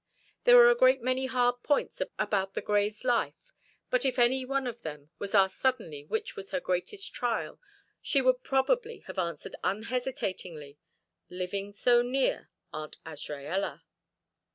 [0.45, 3.51] There were a great many hard points about the Greys' life,
[3.91, 7.59] but if any one of them was asked suddenly which was her greatest trial
[8.01, 10.79] she would probably have answered unhesitatingly:
[11.29, 13.83] "Living so near Aunt Azraella."